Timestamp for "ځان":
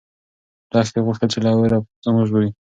2.03-2.13